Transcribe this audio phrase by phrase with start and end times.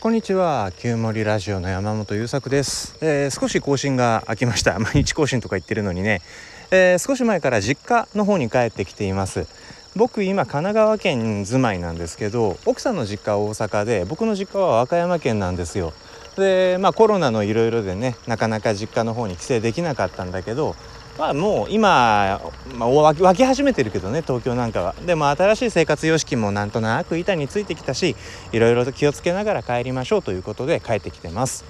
[0.00, 0.70] こんにちは。
[0.78, 4.78] 旧森ラジオの山本優作です、えー、少し更新が空きました。
[4.78, 6.22] 毎日更新とか言ってるのにね、
[6.70, 9.48] えー、少し前から実家の方に帰ってきています。
[9.96, 15.92] 僕今神奈川県住まいなんですけど奥さんの実家は大阪で僕の実家は和歌山県なんですよ。
[16.36, 20.76] でまあコロナのいろいろでねなかなか実家の方に帰省できなかったんだけど
[21.18, 22.40] まあもう今、
[22.76, 24.94] まあ、湧き始めてるけどね東京なんかは。
[25.04, 28.14] でも新しい生活様式もなんとなく板についてきたし
[28.52, 31.64] いろいろと気をつけながら帰りましょうということで帰ってきてます。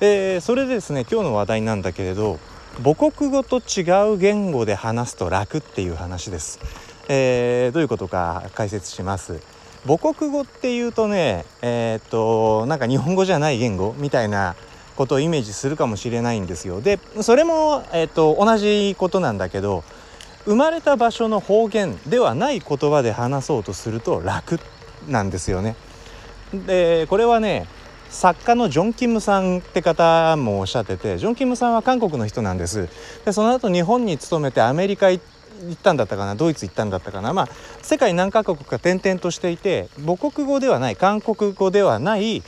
[0.00, 2.40] でそれでですね今日の話題なんだけれど
[2.82, 6.60] 母国語と違う言語で話すと楽っていう話です、
[7.08, 9.40] えー、どういうことか解説します。
[9.86, 14.56] 母国語っていうとねえー、っとなんか日本語じゃない言語みたいな
[14.98, 16.80] ことをイメージするかもしれないんですよ。
[16.80, 19.84] でそれも、えーと、同じことなんだけど
[20.44, 24.58] 生まれた場所の方言ではない言葉で話そうとすると楽
[25.06, 25.76] なんですよね。
[26.52, 27.66] でこれはね
[28.10, 32.88] 作家のジョン・キムさんって方もおっしゃっててジョン・キムさんは韓国の人なんです
[33.24, 37.48] でその後日本に勤めてアメリカ行ったんだったかなドイツ行ったんだったかなまあ
[37.82, 42.42] 世界何カ国か転々としていて母国語ではない韓国語ではない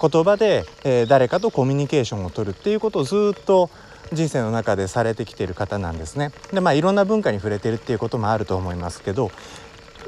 [0.00, 3.70] 言葉で、えー、誰かとコミュニケーションをとるっていうことをずっと
[4.12, 6.32] 人生の中でされてきている方なんですね。
[6.52, 9.30] でまあいろんな文化に触れてるっていうこともあると思いますけど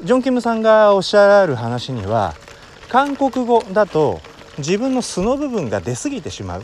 [0.03, 2.35] ジョン・キムさんがおっしゃる話には
[2.89, 4.21] 韓国語だと
[4.59, 6.63] 自分の素の部分が出過ぎてしまう、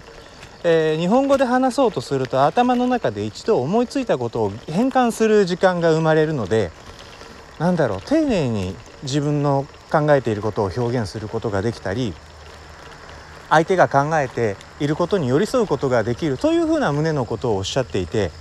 [0.63, 6.71] えー、日本語で話そうとすると頭の中で一度思いついたことを変換する時間が生まれるので
[7.59, 12.13] なんだろう丁寧に自分の考えていることを表現することができたり
[13.53, 18.31] 相手が考えていることに寄り添うことができるというふうな旨のことをおっしゃっていて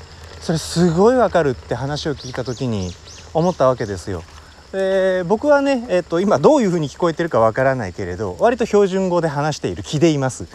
[0.41, 2.93] それすごいわかるって話を聞いた時に
[3.35, 4.23] 思ったわけですよ。
[4.73, 10.47] え僕はね、えー、と今どういうふうに聞こえてるかわからないけれど割と標準語で話している気でいます。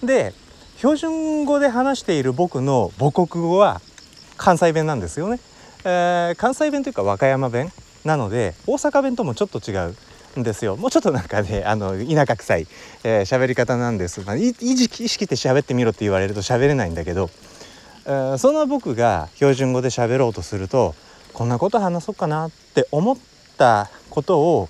[0.00, 0.32] で
[0.76, 3.80] 標準語で話している僕の母国語は
[4.36, 5.40] 関西弁なんですよね。
[5.84, 7.72] えー、関西弁というか和歌山弁
[8.04, 9.96] なので大阪弁ともちょっと違う。
[10.42, 10.76] ですよ。
[10.76, 12.68] もうちょっとなんかねあの田舎臭い喋、
[13.04, 17.30] えー、り方なんです、まあ、意識して喋ってみろって言われると喋れないんだけど、
[18.06, 20.94] えー、その僕が標準語で喋ろうとすると
[21.32, 23.16] こんなこと話そうかなって思っ
[23.56, 24.68] たことを、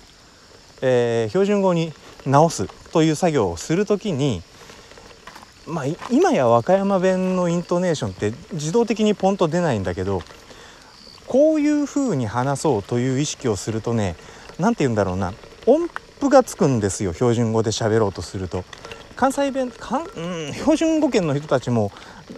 [0.81, 1.93] えー、標準語に
[2.25, 4.41] 直すという作業をする時に
[5.67, 10.21] まあ今や和歌山弁のイントネーションって自動的にポンと出ないんだけど
[11.27, 14.15] こういうふうに話そうという意識をするとね
[14.59, 15.33] 何て言うんだろうな。
[15.65, 15.87] 音
[16.19, 18.63] 符がつくんですよ標準語で喋ろうとすると。
[19.15, 21.91] 関西弁かん、うん、標準語圏の人たちも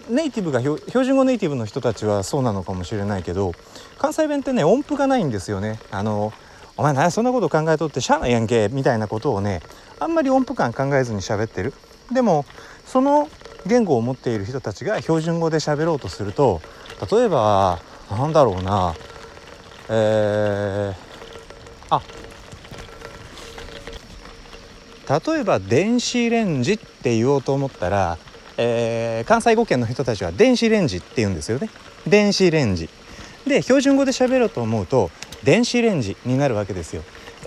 [0.08, 3.52] ネイティブが標準語ネイティブの人たちはそうなのかもしれないけど
[3.98, 5.80] 関西弁ってね音符がないんですよね。
[5.90, 6.32] あの
[6.76, 9.60] お前何そんなこと考えとってしゃあないやんけみたいなことをね
[9.98, 11.74] あんまり音符感考えずに喋ってる。
[12.12, 12.44] でも
[12.86, 13.28] その
[13.66, 16.60] 言語を持っている人たちが標準語で喋ろうとすると
[17.10, 18.94] 例えばなんだろうな
[19.90, 20.94] えー、
[21.90, 22.02] あ
[25.08, 28.18] 例えば電子レンジって言おうと思ったら、
[28.58, 31.70] えー、関西語圏の人たちは電子レンジって言うんですよね。
[32.06, 32.90] 電子レンジ。
[33.46, 35.10] で標準語で喋ろうと思うと
[35.42, 37.02] 電子レンジになるわけですよ。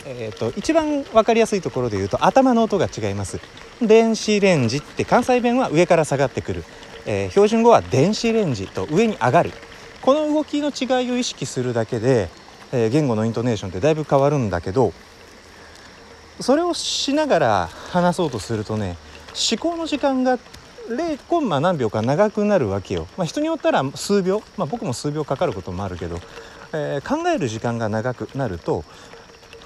[0.06, 3.40] えーと、一番分かりやすいところで言うと頭の音が違います。
[3.82, 6.64] 電子レンジって関西弁は上から下がってくる、
[7.06, 9.52] えー、標準語は電子レンジと上に上がる。
[10.02, 12.30] この動きの違いを意識するだけで、
[12.72, 14.94] えー、言語のイントネーションってだいぶ変わるんだけど
[16.42, 18.98] それをしながら話そうとするとね
[19.52, 20.38] 思考の時間が
[20.90, 23.08] 0コンマ何秒か長くなるわけよ。
[23.18, 26.20] まあ、人によったら数秒、まあ、僕も数秒かかることもあるけど、
[26.74, 28.84] えー、考える時間が長くなると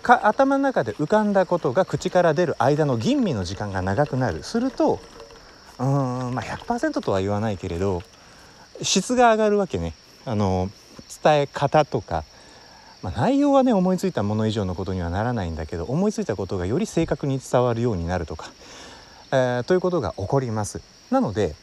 [0.03, 5.00] か頭の中で浮かんだことが口から出る間の吟味の時間が長くなるすると
[5.80, 8.03] うーんまあ100%とは言わないけれど
[8.81, 9.94] 質が上がるわけね。
[10.25, 10.69] あの
[11.24, 12.24] 伝え方とか
[13.06, 18.52] まあ、内容はね思いついたもの以上のことにはならないんだけど思いついたことがより正確に伝わるようになるとか、
[19.32, 20.82] えー、ということが起こります。
[21.12, 21.53] なので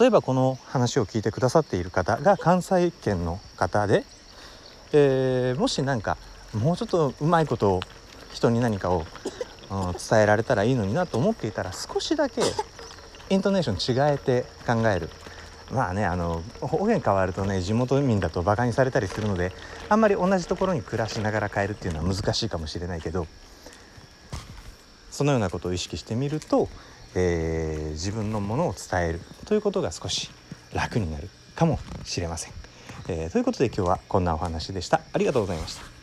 [0.00, 4.06] 例えばこの話を聞いてくださっている方が関西圏の方で、
[4.94, 6.16] えー、もし何か
[6.54, 7.80] もうちょっとうまいことを
[8.32, 9.04] 人に何かを、
[9.70, 12.40] うん、伝えられたらいいのになと思っていたら少しだけ
[13.28, 15.10] イントネーション違えて考える
[15.70, 19.52] まあねあの方言変わるとね地元民だとバカにされたりするので
[19.88, 23.26] あんまり同じところに暮らしながら変えるっていうのは難しいかもしれないけど
[25.10, 26.68] そのようなことを意識してみると、
[27.14, 30.30] えー、自分のものを伝えるということが少し
[30.72, 32.52] 楽になるかもしれません。
[33.08, 35.00] えー、ということで今日はこんなお話でした。
[35.12, 35.97] ありがとうございました。